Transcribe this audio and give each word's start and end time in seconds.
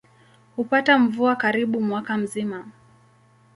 Hupata 0.55 0.99
mvua 0.99 1.35
karibu 1.35 1.81
mwaka 1.81 2.17
mzima. 2.17 2.67